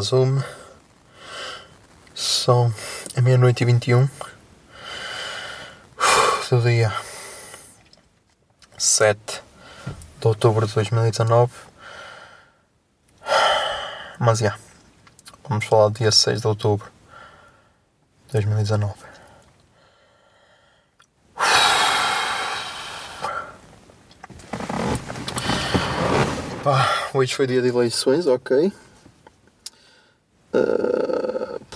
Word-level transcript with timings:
Olá, 0.00 0.02
Zoom. 0.02 0.42
São 2.14 2.72
a 3.14 3.20
meia-noite 3.20 3.62
e 3.62 3.66
21 3.66 4.08
do 6.48 6.62
dia 6.62 6.90
7 8.78 9.42
de 10.18 10.26
outubro 10.26 10.66
de 10.66 10.72
2019. 10.72 11.52
Mas 14.18 14.38
já, 14.38 14.58
vamos 15.46 15.66
falar 15.66 15.90
do 15.90 15.98
dia 15.98 16.10
6 16.10 16.40
de 16.40 16.46
outubro 16.46 16.90
de 18.28 18.32
2019. 18.32 18.94
Pá, 26.64 26.88
hoje 27.12 27.34
foi 27.34 27.46
dia 27.46 27.60
de 27.60 27.68
eleições, 27.68 28.26
ok. 28.26 28.72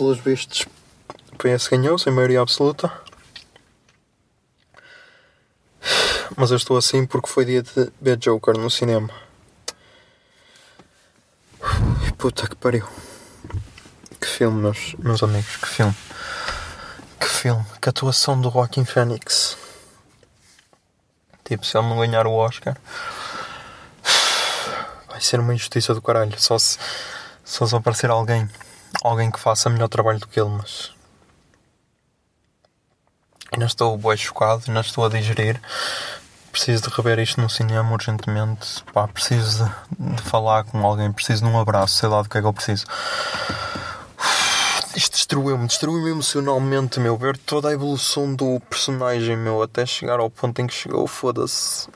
Pelos 0.05 0.19
vistos, 0.19 0.67
o 1.33 1.37
PS 1.39 1.67
ganhou 1.69 1.99
sem 1.99 2.13
maioria 2.13 2.43
absoluta. 2.43 2.93
Mas 6.37 6.51
eu 6.51 6.59
estou 6.59 6.77
assim 6.77 7.07
porque 7.07 7.27
foi 7.27 7.47
dia 7.47 7.63
de 7.63 7.91
ver 8.03 8.19
Joker 8.19 8.59
no 8.59 8.71
cinema. 8.71 9.09
Puta 12.19 12.47
que 12.47 12.55
pariu. 12.55 12.87
Que 14.21 14.27
filme, 14.27 14.61
meus, 14.61 14.95
meus 14.99 15.23
amigos, 15.23 15.57
que 15.57 15.69
filme. 15.69 15.97
Que 17.19 17.27
filme. 17.27 17.65
Que 17.81 17.89
atuação 17.89 18.39
do 18.39 18.51
Joaquin 18.51 18.85
Phoenix. 18.85 19.57
Tipo, 21.47 21.65
se 21.65 21.79
ele 21.79 21.89
não 21.89 21.97
ganhar 21.97 22.27
o 22.27 22.35
Oscar, 22.35 22.77
vai 25.09 25.23
ser 25.23 25.41
uma 25.41 25.55
injustiça 25.55 25.95
do 25.95 26.03
caralho. 26.03 26.39
Só 26.39 26.59
se, 26.59 26.79
só 27.43 27.67
se 27.67 27.75
aparecer 27.75 28.11
alguém, 28.11 28.47
alguém 29.03 29.31
que 29.31 29.41
faça 29.41 29.71
melhor 29.71 29.89
trabalho 29.89 30.19
do 30.19 30.29
que 30.29 30.41
ele, 30.41 30.51
mas. 30.51 30.93
Ainda 33.53 33.67
estou 33.67 33.97
bem 33.97 34.17
chocado, 34.17 34.65
ainda 34.67 34.81
estou 34.81 35.05
a 35.05 35.09
digerir. 35.09 35.61
Preciso 36.51 36.89
de 36.89 36.95
rever 36.95 37.19
isto 37.19 37.41
no 37.41 37.51
cinema 37.51 37.93
urgentemente. 37.93 38.83
Pá, 38.93 39.09
preciso 39.09 39.65
de, 39.99 40.15
de 40.15 40.23
falar 40.23 40.65
com 40.65 40.85
alguém, 40.85 41.13
preciso 41.13 41.45
de 41.45 41.51
um 41.51 41.59
abraço, 41.59 41.97
sei 41.97 42.09
lá 42.09 42.23
do 42.23 42.29
que 42.29 42.39
é 42.39 42.41
que 42.41 42.47
eu 42.47 42.53
preciso. 42.53 42.85
Isto 44.97 45.15
destruiu-me, 45.15 45.67
destruiu-me 45.67 46.11
emocionalmente, 46.11 47.01
meu. 47.01 47.17
Ver 47.17 47.37
toda 47.37 47.69
a 47.69 47.73
evolução 47.73 48.35
do 48.35 48.61
personagem, 48.61 49.37
meu, 49.37 49.63
até 49.63 49.85
chegar 49.85 50.21
ao 50.21 50.31
ponto 50.31 50.61
em 50.61 50.67
que 50.69 50.75
chegou, 50.75 51.07
foda-se. 51.09 51.89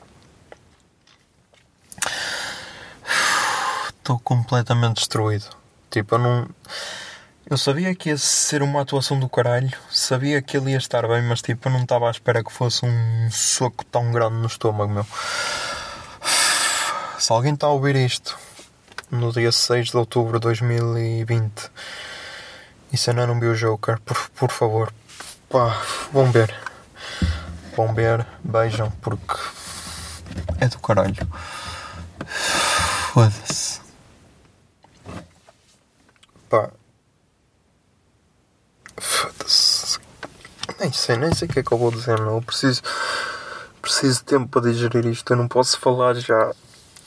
Estou 3.87 4.19
completamente 4.19 4.97
destruído. 4.97 5.45
Tipo, 5.89 6.15
eu 6.15 6.19
não. 6.19 6.47
Eu 7.49 7.57
sabia 7.57 7.95
que 7.95 8.09
ia 8.09 8.17
ser 8.17 8.61
uma 8.61 8.81
atuação 8.81 9.19
do 9.19 9.27
caralho, 9.27 9.71
sabia 9.89 10.39
que 10.39 10.55
ele 10.55 10.71
ia 10.71 10.77
estar 10.77 11.07
bem, 11.07 11.23
mas 11.23 11.41
tipo, 11.41 11.67
eu 11.67 11.71
não 11.71 11.81
estava 11.81 12.07
à 12.07 12.11
espera 12.11 12.43
que 12.43 12.51
fosse 12.51 12.85
um 12.85 13.31
soco 13.31 13.83
tão 13.85 14.11
grande 14.11 14.35
no 14.35 14.45
estômago, 14.45 14.93
meu. 14.93 15.07
Se 17.17 17.31
alguém 17.31 17.55
está 17.55 17.65
a 17.65 17.71
ouvir 17.71 17.95
isto 17.95 18.37
no 19.09 19.31
dia 19.31 19.51
6 19.51 19.89
de 19.89 19.97
outubro 19.97 20.39
de 20.39 20.43
2020 20.43 21.71
e 22.93 22.97
se 22.97 23.09
ainda 23.09 23.25
não 23.25 23.39
viu 23.39 23.51
o 23.51 23.55
Joker, 23.55 23.99
por, 24.01 24.29
por 24.29 24.51
favor, 24.51 24.93
pá, 25.49 25.81
vão 26.13 26.31
ver. 26.31 26.53
Vão 27.75 27.93
ver, 27.95 28.25
beijam, 28.43 28.91
porque 29.01 29.35
é 30.59 30.67
do 30.67 30.77
caralho. 30.79 31.27
Foda-se. 32.27 33.88
Pá. 36.49 36.71
Foda-se. 38.99 39.99
Nem 40.79 40.91
sei, 40.91 41.17
nem 41.17 41.33
sei 41.33 41.47
o 41.47 41.51
que 41.51 41.59
é 41.59 41.63
que 41.63 41.71
eu 41.71 41.77
vou 41.77 41.91
dizer, 41.91 42.19
meu. 42.19 42.35
Eu 42.35 42.41
preciso. 42.41 42.81
Preciso 43.81 44.19
de 44.19 44.23
tempo 44.25 44.47
para 44.49 44.71
digerir 44.71 45.05
isto. 45.05 45.31
Eu 45.31 45.37
não 45.37 45.47
posso 45.47 45.79
falar 45.79 46.15
já 46.15 46.53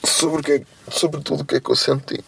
sobre, 0.03 0.41
que 0.43 0.51
é- 0.53 0.91
sobre 0.91 1.21
tudo 1.21 1.41
o 1.41 1.45
que 1.45 1.55
é 1.55 1.59
que 1.61 1.69
eu 1.71 1.75
senti. 1.75 2.23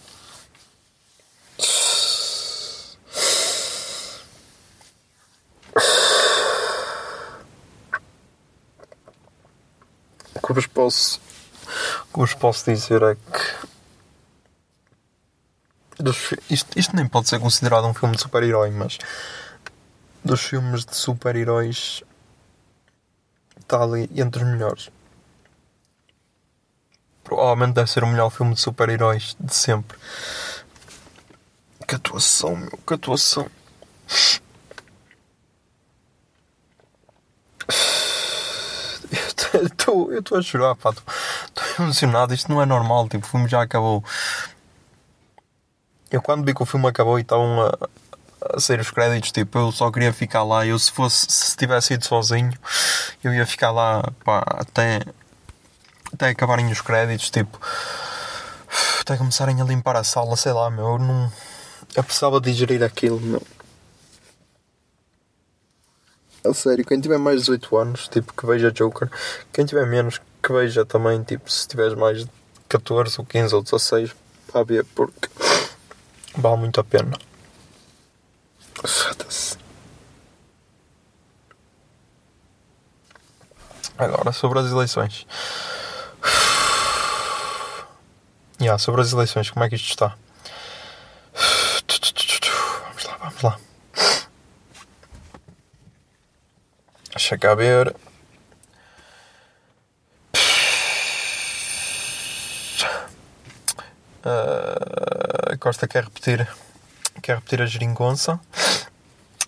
Vos 10.49 10.67
posso. 10.67 11.19
O 12.09 12.13
que 12.13 12.19
vos 12.19 12.33
posso 12.33 12.71
dizer 12.71 13.01
é 13.03 13.15
que. 13.15 13.34
Dos 15.99 16.33
isto, 16.49 16.77
isto 16.77 16.95
nem 16.95 17.07
pode 17.07 17.29
ser 17.29 17.39
considerado 17.39 17.85
um 17.87 17.93
filme 17.93 18.15
de 18.15 18.21
super-herói, 18.21 18.71
mas. 18.71 18.97
Dos 20.23 20.41
filmes 20.41 20.85
de 20.85 20.95
super-heróis. 20.95 22.03
Está 23.59 23.81
ali 23.81 24.09
entre 24.15 24.43
os 24.43 24.49
melhores. 24.49 24.89
Provavelmente 27.23 27.73
deve 27.73 27.89
ser 27.89 28.03
o 28.03 28.07
melhor 28.07 28.29
filme 28.29 28.53
de 28.53 28.61
super-heróis 28.61 29.35
de 29.39 29.55
sempre. 29.55 29.97
Que 31.87 31.95
atuação, 31.95 32.55
meu, 32.55 32.79
que 32.85 32.93
atuação. 32.93 33.49
Eu 40.11 40.19
estou 40.19 40.37
a 40.37 40.41
chorar, 40.41 40.75
pá. 40.75 40.91
Estou 40.91 41.85
emocionado. 41.85 42.33
Isto 42.33 42.51
não 42.51 42.61
é 42.61 42.65
normal. 42.65 43.07
Tipo, 43.07 43.25
o 43.25 43.29
filme 43.29 43.47
já 43.47 43.61
acabou. 43.61 44.03
Eu 46.15 46.21
quando 46.21 46.45
vi 46.45 46.53
que 46.53 46.63
o 46.63 46.65
filme 46.65 46.87
acabou 46.87 47.19
e 47.19 47.23
estavam 47.23 47.61
a, 47.61 47.77
a 48.55 48.57
sair 48.57 48.79
os 48.79 48.89
créditos, 48.89 49.33
tipo, 49.33 49.59
eu 49.59 49.69
só 49.73 49.91
queria 49.91 50.13
ficar 50.13 50.43
lá. 50.43 50.65
Eu 50.65 50.79
se 50.79 50.89
fosse, 50.89 51.25
se 51.29 51.57
tivesse 51.57 51.93
ido 51.93 52.05
sozinho, 52.05 52.53
eu 53.21 53.33
ia 53.33 53.45
ficar 53.45 53.71
lá, 53.71 54.01
pá, 54.23 54.41
até, 54.47 55.01
até 56.13 56.29
acabarem 56.29 56.71
os 56.71 56.79
créditos, 56.79 57.29
tipo, 57.29 57.59
até 59.01 59.17
começarem 59.17 59.61
a 59.61 59.65
limpar 59.65 59.97
a 59.97 60.05
sala, 60.05 60.37
sei 60.37 60.53
lá, 60.53 60.69
meu, 60.69 60.85
eu 60.85 60.99
não. 60.99 61.29
Eu 61.93 62.03
precisava 62.03 62.39
digerir 62.39 62.81
aquilo, 62.81 63.19
meu. 63.19 63.41
A 66.45 66.53
sério, 66.53 66.85
quem 66.85 67.01
tiver 67.01 67.17
mais 67.17 67.39
de 67.39 67.41
18 67.47 67.77
anos, 67.77 68.07
tipo, 68.07 68.31
que 68.31 68.45
veja 68.45 68.71
Joker. 68.71 69.09
Quem 69.51 69.65
tiver 69.65 69.85
menos, 69.85 70.21
que 70.41 70.53
veja 70.53 70.85
também, 70.85 71.21
tipo, 71.23 71.51
se 71.51 71.67
tiveres 71.67 71.93
mais 71.93 72.19
de 72.19 72.31
14 72.69 73.15
ou 73.19 73.25
15 73.25 73.53
ou 73.53 73.61
16, 73.61 74.15
para 74.49 74.63
ver, 74.63 74.85
porque 74.95 75.27
vale 76.37 76.57
muito 76.57 76.79
a 76.79 76.83
pena. 76.83 77.17
Foda-se. 78.83 79.57
Agora, 83.97 84.31
sobre 84.31 84.59
as 84.59 84.71
eleições. 84.71 85.25
Yeah, 88.59 88.77
sobre 88.77 89.01
as 89.01 89.11
eleições, 89.11 89.49
como 89.49 89.65
é 89.65 89.69
que 89.69 89.75
isto 89.75 89.89
está? 89.89 90.15
Vamos 92.83 93.03
lá, 93.03 93.17
vamos 93.17 93.41
lá. 93.41 93.59
Deixa 97.11 97.37
cá 97.37 97.55
ver. 97.55 97.95
Ah, 104.23 105.34
Costa 105.65 105.87
quer 105.87 106.03
repetir 106.03 106.47
quer 107.23 107.37
repetir 107.37 107.59
a 107.59 107.65
geringonça. 107.65 108.39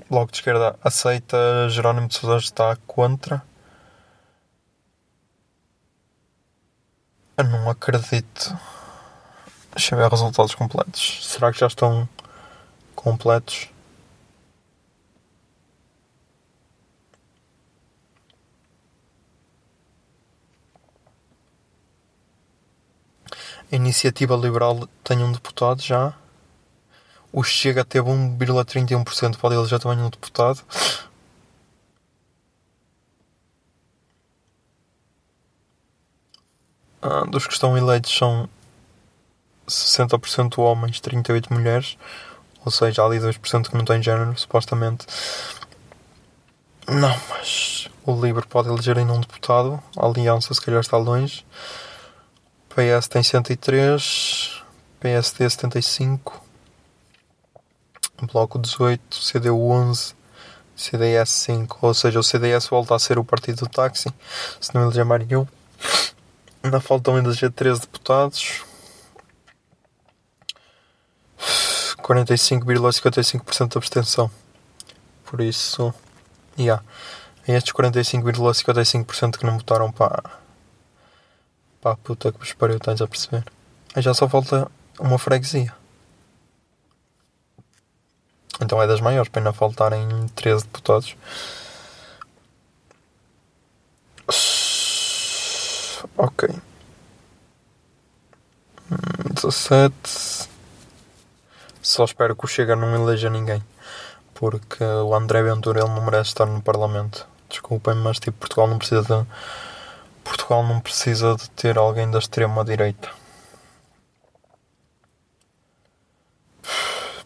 Bloco 0.09 0.31
de 0.31 0.39
esquerda 0.39 0.75
aceita. 0.83 1.69
Jerónimo 1.69 2.07
de 2.07 2.15
Sousa 2.15 2.43
está 2.43 2.75
contra. 2.87 3.43
Eu 7.37 7.43
não 7.43 7.69
acredito. 7.69 8.57
Deixa 9.75 9.93
eu 9.93 9.99
ver 9.99 10.09
resultados 10.09 10.55
completos. 10.55 11.19
Será 11.23 11.53
que 11.53 11.59
já 11.59 11.67
estão 11.67 12.09
completos? 12.95 13.69
A 23.71 23.75
Iniciativa 23.75 24.35
Liberal 24.35 24.87
tem 25.03 25.21
um 25.23 25.31
deputado 25.31 25.81
já. 25.81 26.13
O 27.33 27.43
Chega 27.43 27.83
teve 27.83 28.07
1,31%, 28.09 29.37
pode 29.37 29.55
eleger 29.55 29.79
também 29.79 30.03
um 30.03 30.09
deputado. 30.09 30.63
Ah, 37.01 37.25
dos 37.25 37.45
que 37.45 37.53
estão 37.53 37.77
eleitos 37.77 38.15
são 38.17 38.49
60% 39.67 40.57
homens, 40.59 40.99
38 40.99 41.53
mulheres. 41.53 41.97
Ou 42.65 42.71
seja, 42.71 43.01
há 43.01 43.05
ali 43.05 43.19
2% 43.19 43.69
que 43.69 43.77
não 43.77 43.85
tem 43.85 44.01
género, 44.01 44.37
supostamente. 44.37 45.05
Não, 46.87 47.15
mas 47.29 47.89
o 48.05 48.13
Livre 48.19 48.47
pode 48.47 48.69
eleger 48.69 48.97
ainda 48.97 49.13
um 49.13 49.19
deputado. 49.19 49.81
A 49.97 50.05
Aliança, 50.05 50.53
se 50.53 50.61
calhar, 50.61 50.79
está 50.79 50.97
longe. 50.97 51.45
PS 52.77 53.07
tem 53.07 53.23
103. 53.23 54.61
PSD 54.99 55.49
75. 55.49 56.43
Bloco 58.31 58.59
18. 58.59 59.01
CDU 59.19 59.71
11. 59.71 60.13
CDS 60.75 61.29
5. 61.31 61.79
Ou 61.81 61.93
seja, 61.95 62.19
o 62.19 62.23
CDS 62.23 62.67
volta 62.67 62.93
a 62.93 62.99
ser 62.99 63.17
o 63.17 63.23
partido 63.23 63.65
do 63.65 63.67
táxi. 63.67 64.13
Se 64.61 64.75
não 64.75 64.83
eleger 64.83 65.03
mais 65.03 65.25
nenhum. 65.25 65.47
Ainda 66.61 66.79
faltam 66.79 67.17
eleger 67.17 67.51
13 67.51 67.81
deputados. 67.81 68.63
45,55% 72.03 73.71
de 73.71 73.77
abstenção. 73.79 74.29
Por 75.25 75.41
isso, 75.41 75.91
yeah. 76.59 76.83
Estes 77.47 77.73
45,55% 77.73 79.37
que 79.39 79.45
não 79.47 79.57
votaram 79.57 79.91
para 79.91 80.46
a 81.91 81.97
puta 81.97 82.31
que 82.31 82.39
vos 82.39 82.53
pariu, 82.53 82.77
estás 82.77 83.01
a 83.01 83.07
perceber? 83.07 83.43
Aí 83.95 84.01
já 84.01 84.13
só 84.13 84.27
falta 84.27 84.69
uma 84.99 85.17
freguesia. 85.17 85.73
Então 88.61 88.81
é 88.81 88.87
das 88.87 89.01
maiores, 89.01 89.29
para 89.29 89.41
ainda 89.41 89.53
faltarem 89.53 90.07
13 90.35 90.63
deputados. 90.63 91.15
Ok. 96.17 96.49
17. 98.89 100.49
Só 101.81 102.03
espero 102.05 102.35
que 102.35 102.45
o 102.45 102.47
Chega 102.47 102.75
não 102.75 102.95
eleja 102.95 103.29
ninguém. 103.29 103.63
Porque 104.33 104.83
o 104.83 105.15
André 105.15 105.43
Ventura 105.43 105.81
ele 105.81 105.89
não 105.89 106.03
merece 106.03 106.29
estar 106.29 106.45
no 106.45 106.61
Parlamento. 106.61 107.27
Desculpem, 107.49 107.95
mas 107.95 108.19
tipo, 108.19 108.37
Portugal 108.39 108.67
não 108.67 108.77
precisa 108.77 109.01
de. 109.03 109.27
Portugal 110.47 110.63
não 110.63 110.79
precisa 110.79 111.35
de 111.35 111.49
ter 111.49 111.77
alguém 111.77 112.09
da 112.09 112.19
extrema 112.19 112.63
direita. 112.63 113.09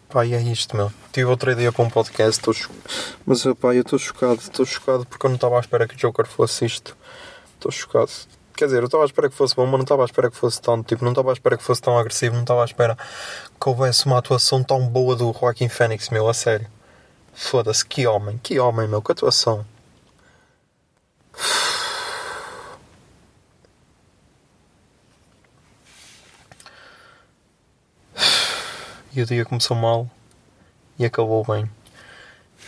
Pá, 0.08 0.26
e 0.26 0.34
é 0.34 0.40
isto, 0.42 0.76
meu. 0.76 0.92
Tive 1.12 1.26
outra 1.26 1.52
ideia 1.52 1.70
para 1.70 1.84
um 1.84 1.88
podcast, 1.88 2.42
tô 2.42 2.52
mas 3.24 3.44
pá, 3.60 3.74
eu 3.74 3.82
estou 3.82 3.98
chocado. 3.98 4.40
Estou 4.40 4.66
chocado 4.66 5.06
porque 5.06 5.24
eu 5.24 5.30
não 5.30 5.36
estava 5.36 5.56
à 5.56 5.60
espera 5.60 5.86
que 5.86 5.94
o 5.94 5.96
Joker 5.96 6.26
fosse 6.26 6.64
isto. 6.64 6.96
Estou 7.54 7.70
chocado. 7.70 8.10
Quer 8.56 8.64
dizer, 8.64 8.82
eu 8.82 8.86
estava 8.86 9.04
à 9.04 9.06
espera 9.06 9.30
que 9.30 9.36
fosse 9.36 9.54
bom, 9.54 9.66
mas 9.66 9.74
não 9.74 9.82
estava 9.82 10.02
à 10.02 10.04
espera 10.04 10.28
que 10.28 10.36
fosse 10.36 10.60
tão, 10.60 10.82
tipo, 10.82 11.04
não 11.04 11.12
estava 11.12 11.30
à 11.30 11.32
espera 11.32 11.56
que 11.56 11.62
fosse 11.62 11.80
tão 11.80 11.96
agressivo, 11.96 12.34
não 12.34 12.42
estava 12.42 12.62
à 12.62 12.64
espera 12.64 12.96
que 12.96 13.68
houvesse 13.68 14.04
uma 14.04 14.18
atuação 14.18 14.64
tão 14.64 14.84
boa 14.88 15.14
do 15.14 15.32
Joaquim 15.32 15.68
Fênix, 15.68 16.10
meu, 16.10 16.28
a 16.28 16.34
sério. 16.34 16.66
Foda-se, 17.32 17.86
que 17.86 18.04
homem, 18.04 18.38
que 18.42 18.58
homem, 18.58 18.88
meu, 18.88 19.00
que 19.00 19.12
atuação. 19.12 19.64
E 29.14 29.20
o 29.20 29.26
dia 29.26 29.44
começou 29.44 29.76
mal 29.76 30.10
e 30.98 31.04
acabou 31.04 31.44
bem. 31.44 31.70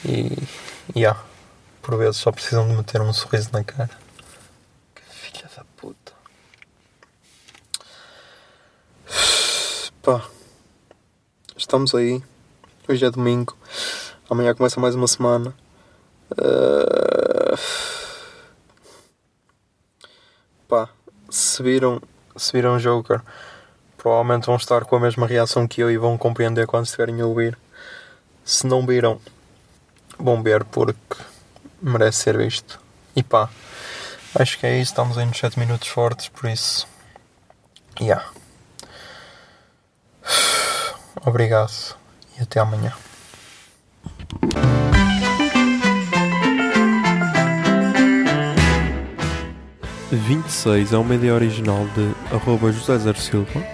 E, 0.05 0.37
e 0.95 1.01
yeah, 1.01 1.19
por 1.81 1.97
vezes 1.97 2.19
só 2.19 2.31
precisam 2.31 2.69
de 2.69 2.75
meter 2.75 3.01
um 3.01 3.15
sorriso 3.15 3.49
na 3.51 3.65
cara. 3.65 3.89
Que 4.95 5.03
filha 5.09 5.49
da 5.57 5.65
puta. 5.77 6.13
Pá, 10.03 10.29
estamos 11.57 11.95
aí. 11.95 12.23
Hoje 12.87 13.07
é 13.07 13.11
domingo. 13.11 13.57
Amanhã 14.29 14.55
começa 14.55 14.79
mais 14.79 14.95
uma 14.95 15.09
semana. 15.09 15.55
Uh... 16.33 17.57
Pá, 20.69 20.91
se 21.31 21.63
viram, 21.63 22.03
se 22.37 22.53
viram 22.53 22.79
Joker, 22.79 23.23
provavelmente 24.05 24.45
vão 24.45 24.57
estar 24.57 24.85
com 24.85 24.97
a 24.97 25.01
mesma 25.01 25.27
reação 25.27 25.67
que 25.67 25.81
eu 25.81 25.91
e 25.91 25.97
vão 25.97 26.19
compreender 26.19 26.67
quando 26.67 26.85
estiverem 26.85 27.23
a 27.23 27.27
ouvir. 27.27 27.57
Se 28.45 28.67
não 28.67 28.85
viram, 28.85 29.19
vão 30.19 30.43
ver 30.43 30.63
porque 30.63 31.17
merece 31.81 32.19
ser 32.19 32.37
visto. 32.37 32.79
E 33.17 33.23
pá, 33.23 33.49
acho 34.39 34.59
que 34.59 34.67
é 34.67 34.79
isso. 34.79 34.93
Estamos 34.93 35.17
aí 35.17 35.25
nos 35.25 35.39
7 35.39 35.59
minutos 35.59 35.89
fortes, 35.89 36.29
por 36.29 36.51
isso. 36.51 36.87
Yeah. 37.99 38.29
Obrigado 41.25 41.97
e 42.39 42.43
até 42.43 42.61
amanhã. 42.61 42.93
Vinte 50.13 50.47
e 50.47 50.53
seis 50.53 50.93
é 50.93 50.99
uma 50.99 51.15
ideia 51.15 51.35
original 51.35 51.87
de 51.95 52.35
arroba 52.35 52.71
José 52.71 52.99
Zer 52.99 53.17
Silva, 53.17 53.74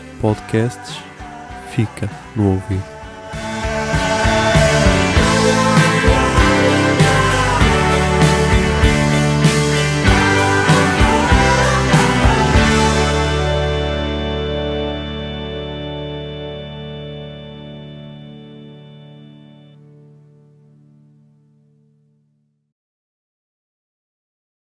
Podcasts 0.21 0.99
fica 1.71 2.07
no 2.35 2.51
ouvido. 2.51 2.90